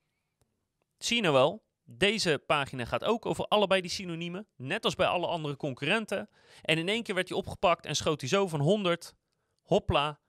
zie 0.98 1.16
je 1.16 1.22
nou 1.22 1.34
wel, 1.34 1.66
deze 1.90 2.42
pagina 2.46 2.84
gaat 2.84 3.04
ook 3.04 3.26
over 3.26 3.44
allebei 3.44 3.80
die 3.80 3.90
synoniemen, 3.90 4.46
net 4.56 4.84
als 4.84 4.94
bij 4.94 5.06
alle 5.06 5.26
andere 5.26 5.56
concurrenten. 5.56 6.28
En 6.62 6.78
in 6.78 6.88
één 6.88 7.02
keer 7.02 7.14
werd 7.14 7.28
hij 7.28 7.38
opgepakt 7.38 7.86
en 7.86 7.96
schoot 7.96 8.20
hij 8.20 8.28
zo 8.28 8.48
van 8.48 8.60
100, 8.60 9.14
hopla, 9.62 10.20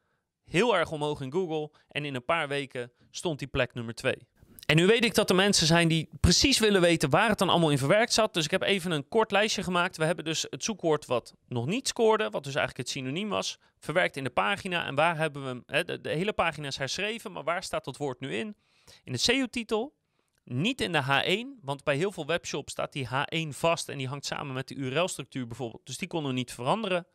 heel 0.43 0.75
erg 0.75 0.91
omhoog 0.91 1.21
in 1.21 1.31
Google. 1.31 1.71
En 1.87 2.05
in 2.05 2.15
een 2.15 2.25
paar 2.25 2.47
weken 2.47 2.91
stond 3.11 3.39
hij 3.39 3.49
plek 3.49 3.73
nummer 3.73 3.93
2. 3.93 4.27
En 4.69 4.75
nu 4.75 4.85
weet 4.85 5.05
ik 5.05 5.13
dat 5.13 5.29
er 5.29 5.35
mensen 5.35 5.67
zijn 5.67 5.87
die 5.87 6.09
precies 6.19 6.59
willen 6.59 6.81
weten 6.81 7.09
waar 7.09 7.29
het 7.29 7.37
dan 7.37 7.49
allemaal 7.49 7.71
in 7.71 7.77
verwerkt 7.77 8.13
zat. 8.13 8.33
Dus 8.33 8.45
ik 8.45 8.51
heb 8.51 8.61
even 8.61 8.91
een 8.91 9.07
kort 9.07 9.31
lijstje 9.31 9.63
gemaakt. 9.63 9.97
We 9.97 10.05
hebben 10.05 10.25
dus 10.25 10.45
het 10.49 10.63
zoekwoord 10.63 11.05
wat 11.05 11.33
nog 11.47 11.65
niet 11.65 11.87
scoorde, 11.87 12.29
wat 12.29 12.43
dus 12.43 12.55
eigenlijk 12.55 12.87
het 12.87 12.97
synoniem 12.97 13.29
was, 13.29 13.59
verwerkt 13.79 14.17
in 14.17 14.23
de 14.23 14.29
pagina. 14.29 14.85
En 14.85 14.95
waar 14.95 15.17
hebben 15.17 15.41
we 15.43 15.47
hem, 15.47 15.85
de, 16.01 16.09
hele 16.09 16.33
pagina 16.33 16.67
is 16.67 16.77
herschreven, 16.77 17.31
maar 17.31 17.43
waar 17.43 17.63
staat 17.63 17.85
dat 17.85 17.97
woord 17.97 18.19
nu 18.19 18.35
in? 18.35 18.55
In 19.03 19.11
de 19.11 19.17
SEO-titel, 19.17 19.93
niet 20.43 20.81
in 20.81 20.91
de 20.91 21.03
H1, 21.03 21.63
want 21.63 21.83
bij 21.83 21.95
heel 21.95 22.11
veel 22.11 22.25
webshops 22.25 22.71
staat 22.71 22.93
die 22.93 23.07
H1 23.07 23.47
vast 23.49 23.89
en 23.89 23.97
die 23.97 24.07
hangt 24.07 24.25
samen 24.25 24.53
met 24.53 24.67
de 24.67 24.75
URL-structuur 24.75 25.47
bijvoorbeeld. 25.47 25.85
Dus 25.85 25.97
die 25.97 26.07
konden 26.07 26.31
we 26.31 26.37
niet 26.37 26.53
veranderen. 26.53 27.07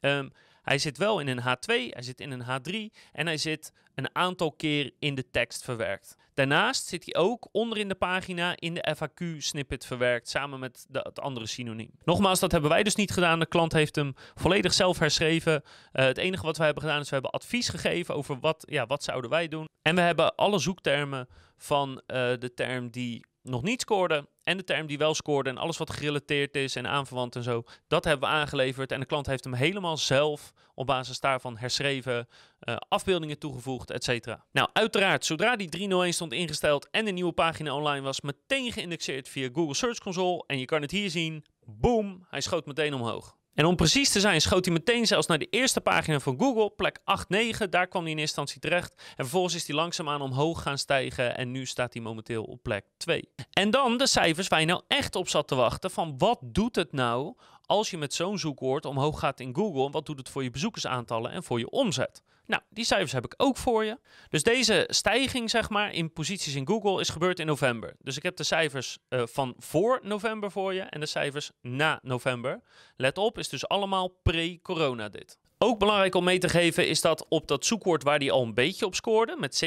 Um, 0.00 0.32
hij 0.62 0.78
zit 0.78 0.96
wel 0.96 1.20
in 1.20 1.28
een 1.28 1.40
H2, 1.40 1.66
hij 1.66 2.02
zit 2.02 2.20
in 2.20 2.30
een 2.30 2.42
H3 2.42 2.98
en 3.12 3.26
hij 3.26 3.36
zit 3.36 3.72
een 3.94 4.14
aantal 4.14 4.52
keer 4.52 4.92
in 4.98 5.14
de 5.14 5.30
tekst 5.30 5.64
verwerkt. 5.64 6.16
Daarnaast 6.38 6.86
zit 6.86 7.04
hij 7.04 7.22
ook 7.22 7.48
onder 7.52 7.78
in 7.78 7.88
de 7.88 7.94
pagina 7.94 8.52
in 8.56 8.74
de 8.74 8.94
FAQ-snippet 8.96 9.86
verwerkt, 9.86 10.28
samen 10.28 10.58
met 10.58 10.86
de, 10.88 10.98
het 10.98 11.20
andere 11.20 11.46
synoniem. 11.46 11.90
Nogmaals, 12.04 12.40
dat 12.40 12.52
hebben 12.52 12.70
wij 12.70 12.82
dus 12.82 12.94
niet 12.94 13.10
gedaan. 13.10 13.38
De 13.38 13.46
klant 13.46 13.72
heeft 13.72 13.96
hem 13.96 14.14
volledig 14.34 14.72
zelf 14.72 14.98
herschreven. 14.98 15.62
Uh, 15.62 16.04
het 16.04 16.18
enige 16.18 16.42
wat 16.44 16.56
wij 16.56 16.66
hebben 16.66 16.84
gedaan 16.84 17.00
is, 17.00 17.08
we 17.08 17.14
hebben 17.14 17.30
advies 17.30 17.68
gegeven 17.68 18.14
over 18.14 18.38
wat, 18.40 18.64
ja, 18.68 18.86
wat 18.86 19.02
zouden 19.02 19.30
wij 19.30 19.48
doen. 19.48 19.66
En 19.82 19.94
we 19.94 20.00
hebben 20.00 20.34
alle 20.34 20.58
zoektermen 20.58 21.28
van 21.56 21.90
uh, 21.90 22.16
de 22.38 22.52
term 22.54 22.90
die 22.90 23.26
nog 23.48 23.62
niet 23.62 23.80
scoorde 23.80 24.28
en 24.42 24.56
de 24.56 24.64
term 24.64 24.86
die 24.86 24.98
wel 24.98 25.14
scoorde 25.14 25.50
en 25.50 25.58
alles 25.58 25.76
wat 25.76 25.92
gerelateerd 25.92 26.56
is 26.56 26.76
en 26.76 26.86
aanverwant 26.86 27.36
en 27.36 27.42
zo, 27.42 27.62
dat 27.88 28.04
hebben 28.04 28.28
we 28.28 28.34
aangeleverd 28.34 28.92
en 28.92 29.00
de 29.00 29.06
klant 29.06 29.26
heeft 29.26 29.44
hem 29.44 29.54
helemaal 29.54 29.96
zelf 29.96 30.52
op 30.74 30.86
basis 30.86 31.20
daarvan 31.20 31.56
herschreven, 31.56 32.28
uh, 32.60 32.76
afbeeldingen 32.88 33.38
toegevoegd, 33.38 33.90
etc. 33.90 34.36
Nou, 34.52 34.68
uiteraard, 34.72 35.24
zodra 35.24 35.56
die 35.56 35.68
301 35.68 36.14
stond 36.14 36.32
ingesteld 36.32 36.88
en 36.90 37.04
de 37.04 37.10
nieuwe 37.10 37.32
pagina 37.32 37.74
online 37.74 38.02
was, 38.02 38.20
meteen 38.20 38.72
geïndexeerd 38.72 39.28
via 39.28 39.48
Google 39.52 39.74
Search 39.74 39.98
Console 39.98 40.44
en 40.46 40.58
je 40.58 40.64
kan 40.64 40.82
het 40.82 40.90
hier 40.90 41.10
zien, 41.10 41.44
boom, 41.64 42.26
hij 42.28 42.40
schoot 42.40 42.66
meteen 42.66 42.94
omhoog. 42.94 43.36
En 43.58 43.64
om 43.64 43.76
precies 43.76 44.10
te 44.10 44.20
zijn, 44.20 44.40
schoot 44.40 44.64
hij 44.64 44.74
meteen 44.74 45.06
zelfs 45.06 45.26
naar 45.26 45.38
de 45.38 45.48
eerste 45.50 45.80
pagina 45.80 46.20
van 46.20 46.38
Google, 46.38 46.70
plek 46.70 46.98
8-9. 46.98 47.68
Daar 47.70 47.86
kwam 47.86 48.02
hij 48.02 48.10
in 48.10 48.18
eerste 48.18 48.40
instantie 48.40 48.60
terecht. 48.60 48.92
En 48.96 49.24
vervolgens 49.24 49.54
is 49.54 49.66
hij 49.66 49.76
langzaamaan 49.76 50.20
omhoog 50.20 50.62
gaan 50.62 50.78
stijgen. 50.78 51.36
En 51.36 51.50
nu 51.50 51.66
staat 51.66 51.92
hij 51.92 52.02
momenteel 52.02 52.44
op 52.44 52.62
plek 52.62 52.84
2. 52.96 53.28
En 53.52 53.70
dan 53.70 53.96
de 53.96 54.06
cijfers 54.06 54.48
waar 54.48 54.60
je 54.60 54.66
nou 54.66 54.82
echt 54.88 55.16
op 55.16 55.28
zat 55.28 55.48
te 55.48 55.54
wachten. 55.54 55.90
Van 55.90 56.18
wat 56.18 56.38
doet 56.42 56.76
het 56.76 56.92
nou 56.92 57.34
als 57.68 57.90
je 57.90 57.98
met 57.98 58.14
zo'n 58.14 58.38
zoekwoord 58.38 58.84
omhoog 58.84 59.18
gaat 59.18 59.40
in 59.40 59.54
Google? 59.54 59.90
Wat 59.90 60.06
doet 60.06 60.18
het 60.18 60.28
voor 60.28 60.42
je 60.42 60.50
bezoekersaantallen 60.50 61.30
en 61.30 61.42
voor 61.42 61.58
je 61.58 61.70
omzet? 61.70 62.22
Nou, 62.46 62.62
die 62.70 62.84
cijfers 62.84 63.12
heb 63.12 63.24
ik 63.24 63.34
ook 63.36 63.56
voor 63.56 63.84
je. 63.84 63.98
Dus 64.28 64.42
deze 64.42 64.84
stijging, 64.90 65.50
zeg 65.50 65.68
maar, 65.68 65.92
in 65.92 66.12
posities 66.12 66.54
in 66.54 66.66
Google 66.66 67.00
is 67.00 67.08
gebeurd 67.08 67.38
in 67.38 67.46
november. 67.46 67.96
Dus 67.98 68.16
ik 68.16 68.22
heb 68.22 68.36
de 68.36 68.44
cijfers 68.44 68.98
uh, 69.08 69.22
van 69.26 69.54
voor 69.58 70.00
november 70.02 70.50
voor 70.50 70.74
je 70.74 70.80
en 70.80 71.00
de 71.00 71.06
cijfers 71.06 71.50
na 71.60 71.98
november. 72.02 72.62
Let 72.96 73.18
op, 73.18 73.38
is 73.38 73.48
dus 73.48 73.68
allemaal 73.68 74.08
pre-corona 74.22 75.08
dit. 75.08 75.38
Ook 75.60 75.78
belangrijk 75.78 76.14
om 76.14 76.24
mee 76.24 76.38
te 76.38 76.48
geven 76.48 76.88
is 76.88 77.00
dat 77.00 77.26
op 77.28 77.48
dat 77.48 77.64
zoekwoord 77.64 78.02
waar 78.02 78.18
die 78.18 78.32
al 78.32 78.42
een 78.42 78.54
beetje 78.54 78.86
op 78.86 78.94
scoorde, 78.94 79.36
met 79.38 79.64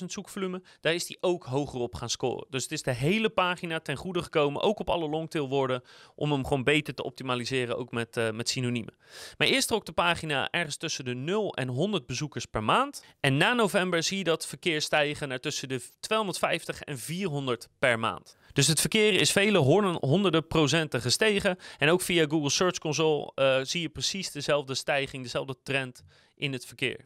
17.000 0.00 0.04
zoekvolume, 0.06 0.62
daar 0.80 0.94
is 0.94 1.06
die 1.06 1.18
ook 1.20 1.44
hoger 1.44 1.80
op 1.80 1.94
gaan 1.94 2.10
scoren. 2.10 2.46
Dus 2.50 2.62
het 2.62 2.72
is 2.72 2.82
de 2.82 2.92
hele 2.92 3.30
pagina 3.30 3.80
ten 3.80 3.96
goede 3.96 4.22
gekomen, 4.22 4.62
ook 4.62 4.78
op 4.78 4.90
alle 4.90 5.08
longtailwoorden, 5.08 5.82
om 6.14 6.32
hem 6.32 6.46
gewoon 6.46 6.64
beter 6.64 6.94
te 6.94 7.04
optimaliseren, 7.04 7.78
ook 7.78 7.90
met, 7.90 8.16
uh, 8.16 8.30
met 8.30 8.48
synoniemen. 8.48 8.94
Maar 9.38 9.48
eerst 9.48 9.68
trok 9.68 9.86
de 9.86 9.92
pagina 9.92 10.50
ergens 10.50 10.76
tussen 10.76 11.04
de 11.04 11.14
0 11.14 11.54
en 11.54 11.68
100 11.68 12.06
bezoekers 12.06 12.46
per 12.46 12.64
maand. 12.64 13.04
En 13.20 13.36
na 13.36 13.52
november 13.52 14.02
zie 14.02 14.18
je 14.18 14.24
dat 14.24 14.46
verkeer 14.46 14.82
stijgen 14.82 15.28
naar 15.28 15.40
tussen 15.40 15.68
de 15.68 15.82
250 16.00 16.80
en 16.80 16.98
400 16.98 17.68
per 17.78 17.98
maand. 17.98 18.36
Dus 18.54 18.66
het 18.66 18.80
verkeer 18.80 19.12
is 19.12 19.32
vele 19.32 19.58
honderden 20.00 20.46
procenten 20.46 21.00
gestegen. 21.00 21.58
En 21.78 21.88
ook 21.88 22.00
via 22.00 22.26
Google 22.28 22.50
Search 22.50 22.78
Console 22.78 23.32
uh, 23.34 23.58
zie 23.62 23.80
je 23.80 23.88
precies 23.88 24.30
dezelfde 24.30 24.74
stijging, 24.74 25.22
dezelfde 25.22 25.56
trend 25.62 26.02
in 26.36 26.52
het 26.52 26.66
verkeer. 26.66 27.00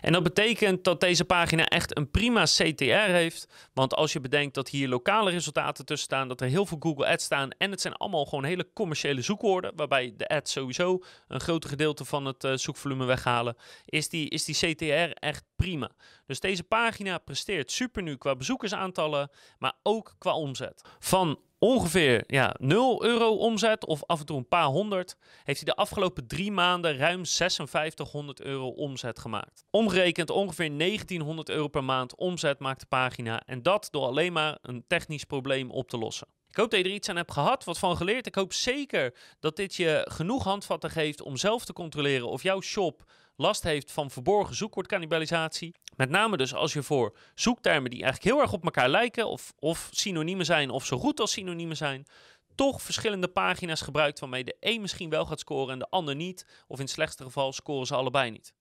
En 0.00 0.12
dat 0.12 0.22
betekent 0.22 0.84
dat 0.84 1.00
deze 1.00 1.24
pagina 1.24 1.66
echt 1.66 1.96
een 1.96 2.10
prima 2.10 2.44
CTR 2.44 3.10
heeft. 3.10 3.48
Want 3.72 3.94
als 3.94 4.12
je 4.12 4.20
bedenkt 4.20 4.54
dat 4.54 4.68
hier 4.68 4.88
lokale 4.88 5.30
resultaten 5.30 5.84
tussen 5.84 6.06
staan, 6.06 6.28
dat 6.28 6.40
er 6.40 6.48
heel 6.48 6.66
veel 6.66 6.76
Google 6.80 7.06
Ads 7.06 7.24
staan 7.24 7.50
en 7.50 7.70
het 7.70 7.80
zijn 7.80 7.94
allemaal 7.94 8.24
gewoon 8.24 8.44
hele 8.44 8.68
commerciële 8.72 9.22
zoekwoorden, 9.22 9.72
waarbij 9.76 10.14
de 10.16 10.28
ads 10.28 10.52
sowieso 10.52 11.02
een 11.28 11.40
groot 11.40 11.64
gedeelte 11.64 12.04
van 12.04 12.24
het 12.24 12.44
uh, 12.44 12.52
zoekvolume 12.54 13.04
weghalen, 13.04 13.56
is 13.84 14.08
die, 14.08 14.28
is 14.28 14.44
die 14.44 14.54
CTR 14.54 15.10
echt 15.12 15.44
prima. 15.56 15.90
Dus 16.26 16.40
deze 16.40 16.62
pagina 16.62 17.18
presteert 17.18 17.70
super 17.70 18.02
nu 18.02 18.16
qua 18.16 18.36
bezoekersaantallen, 18.36 19.30
maar 19.58 19.72
ook 19.82 20.14
qua 20.18 20.34
omzet. 20.34 20.82
Van 20.98 21.38
ongeveer 21.58 22.24
ja, 22.26 22.54
0 22.58 23.04
euro 23.04 23.36
omzet 23.36 23.86
of 23.86 24.04
af 24.04 24.20
en 24.20 24.26
toe 24.26 24.36
een 24.36 24.48
paar 24.48 24.66
honderd, 24.66 25.16
heeft 25.44 25.64
hij 25.64 25.74
de 25.74 25.80
afgelopen 25.80 26.26
drie 26.26 26.52
maanden 26.52 26.96
ruim 26.96 27.26
5600 27.26 28.40
euro 28.40 28.68
omzet 28.68 29.18
gemaakt. 29.18 29.64
Omgerekend 29.70 30.30
ongeveer 30.30 30.78
1900 30.78 31.48
euro 31.48 31.68
per 31.68 31.84
maand 31.84 32.16
omzet 32.16 32.58
maakt 32.58 32.80
de 32.80 32.86
pagina 32.86 33.42
en 33.46 33.62
dat 33.62 33.88
door 33.90 34.06
alleen 34.06 34.32
maar 34.32 34.58
een 34.62 34.84
technisch 34.86 35.24
probleem 35.24 35.70
op 35.70 35.88
te 35.88 35.98
lossen. 35.98 36.28
Ik 36.58 36.64
hoop 36.64 36.72
dat 36.72 36.82
je 36.82 36.88
er 36.88 36.96
iets 36.96 37.08
aan 37.08 37.16
hebt 37.16 37.32
gehad, 37.32 37.64
wat 37.64 37.78
van 37.78 37.96
geleerd. 37.96 38.26
Ik 38.26 38.34
hoop 38.34 38.52
zeker 38.52 39.14
dat 39.40 39.56
dit 39.56 39.74
je 39.74 40.06
genoeg 40.10 40.44
handvatten 40.44 40.90
geeft 40.90 41.22
om 41.22 41.36
zelf 41.36 41.64
te 41.64 41.72
controleren 41.72 42.28
of 42.28 42.42
jouw 42.42 42.60
shop 42.60 43.02
last 43.36 43.62
heeft 43.62 43.92
van 43.92 44.10
verborgen 44.10 44.54
zoekwoordcannibalisatie. 44.54 45.74
Met 45.96 46.10
name 46.10 46.36
dus 46.36 46.54
als 46.54 46.72
je 46.72 46.82
voor 46.82 47.16
zoektermen 47.34 47.90
die 47.90 48.02
eigenlijk 48.02 48.34
heel 48.34 48.42
erg 48.42 48.52
op 48.52 48.64
elkaar 48.64 48.88
lijken, 48.88 49.28
of, 49.28 49.52
of 49.58 49.88
synoniemen 49.90 50.44
zijn, 50.44 50.70
of 50.70 50.86
zo 50.86 50.98
goed 50.98 51.20
als 51.20 51.32
synoniemen 51.32 51.76
zijn, 51.76 52.06
toch 52.54 52.82
verschillende 52.82 53.28
pagina's 53.28 53.80
gebruikt 53.80 54.18
waarmee 54.18 54.44
de 54.44 54.56
een 54.60 54.80
misschien 54.80 55.10
wel 55.10 55.26
gaat 55.26 55.40
scoren 55.40 55.72
en 55.72 55.78
de 55.78 55.90
ander 55.90 56.14
niet. 56.14 56.46
Of 56.66 56.78
in 56.78 56.84
het 56.84 56.94
slechtste 56.94 57.22
geval 57.22 57.52
scoren 57.52 57.86
ze 57.86 57.94
allebei 57.94 58.30
niet. 58.30 58.52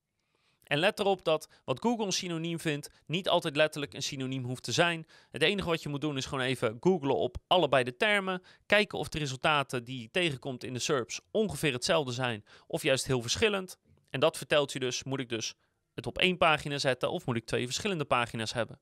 En 0.67 0.77
let 0.77 0.99
erop 0.99 1.23
dat 1.23 1.49
wat 1.65 1.79
Google 1.79 2.05
een 2.05 2.11
synoniem 2.11 2.59
vindt, 2.59 2.89
niet 3.05 3.29
altijd 3.29 3.55
letterlijk 3.55 3.93
een 3.93 4.03
synoniem 4.03 4.43
hoeft 4.43 4.63
te 4.63 4.71
zijn. 4.71 5.07
Het 5.31 5.41
enige 5.41 5.69
wat 5.69 5.83
je 5.83 5.89
moet 5.89 6.01
doen 6.01 6.17
is 6.17 6.25
gewoon 6.25 6.43
even 6.43 6.77
googlen 6.79 7.15
op 7.15 7.37
allebei 7.47 7.83
de 7.83 7.97
termen. 7.97 8.41
Kijken 8.65 8.97
of 8.97 9.09
de 9.09 9.19
resultaten 9.19 9.83
die 9.83 10.01
je 10.01 10.11
tegenkomt 10.11 10.63
in 10.63 10.73
de 10.73 10.79
SERPs 10.79 11.21
ongeveer 11.31 11.73
hetzelfde 11.73 12.11
zijn 12.11 12.45
of 12.67 12.83
juist 12.83 13.05
heel 13.05 13.21
verschillend. 13.21 13.77
En 14.09 14.19
dat 14.19 14.37
vertelt 14.37 14.71
je 14.71 14.79
dus, 14.79 15.03
moet 15.03 15.19
ik 15.19 15.29
dus 15.29 15.55
het 15.93 16.07
op 16.07 16.17
één 16.17 16.37
pagina 16.37 16.77
zetten 16.77 17.11
of 17.11 17.25
moet 17.25 17.35
ik 17.35 17.45
twee 17.45 17.65
verschillende 17.65 18.05
pagina's 18.05 18.53
hebben? 18.53 18.79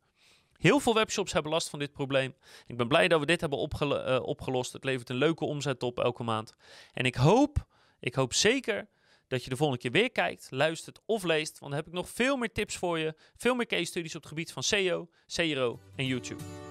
Heel 0.57 0.79
veel 0.79 0.93
webshops 0.93 1.33
hebben 1.33 1.51
last 1.51 1.69
van 1.69 1.79
dit 1.79 1.91
probleem. 1.91 2.35
Ik 2.67 2.77
ben 2.77 2.87
blij 2.87 3.07
dat 3.07 3.19
we 3.19 3.25
dit 3.25 3.41
hebben 3.41 3.69
uh, 3.81 4.19
opgelost. 4.21 4.73
Het 4.73 4.83
levert 4.83 5.09
een 5.09 5.15
leuke 5.15 5.45
omzet 5.45 5.83
op 5.83 5.99
elke 5.99 6.23
maand. 6.23 6.53
En 6.93 7.05
ik 7.05 7.15
hoop, 7.15 7.67
ik 7.99 8.15
hoop 8.15 8.33
zeker 8.33 8.87
dat 9.27 9.43
je 9.43 9.49
de 9.49 9.55
volgende 9.55 9.81
keer 9.81 9.91
weer 9.91 10.11
kijkt, 10.11 10.47
luistert 10.49 10.99
of 11.05 11.23
leest. 11.23 11.59
Want 11.59 11.71
dan 11.71 11.79
heb 11.81 11.87
ik 11.87 11.93
nog 11.93 12.09
veel 12.09 12.37
meer 12.37 12.51
tips 12.51 12.75
voor 12.77 12.99
je. 12.99 13.13
Veel 13.35 13.55
meer 13.55 13.65
case 13.65 13.85
studies 13.85 14.15
op 14.15 14.21
het 14.21 14.29
gebied 14.29 14.51
van 14.51 14.63
SEO, 14.63 15.09
CRO 15.27 15.79
en 15.95 16.05
YouTube. 16.05 16.64